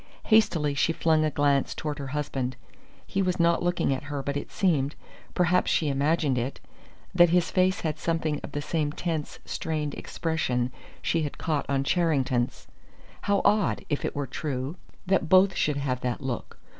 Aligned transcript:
Hastily 0.23 0.73
she 0.73 0.93
flung 0.93 1.23
a 1.23 1.29
glance 1.29 1.75
toward 1.75 1.99
her 1.99 2.07
husband. 2.07 2.55
He 3.05 3.21
was 3.21 3.39
not 3.39 3.61
looking 3.61 3.93
at 3.93 4.05
her, 4.05 4.23
but 4.23 4.35
it 4.35 4.49
seemed 4.51 4.95
perhaps 5.35 5.69
she 5.69 5.89
imagined 5.89 6.39
it 6.39 6.59
that 7.13 7.29
his 7.29 7.51
face 7.51 7.81
had 7.81 7.99
something 7.99 8.39
of 8.41 8.53
the 8.53 8.63
same 8.63 8.91
tense, 8.91 9.37
strained 9.45 9.93
expression 9.93 10.71
she 11.03 11.21
had 11.21 11.37
caught 11.37 11.69
on 11.69 11.83
Charrington's. 11.83 12.65
How 13.21 13.43
odd, 13.45 13.85
if 13.89 14.03
it 14.03 14.15
were 14.15 14.25
true, 14.25 14.75
that 15.05 15.29
both 15.29 15.55
should 15.55 15.77
have 15.77 16.01
that 16.01 16.19
look. 16.19 16.57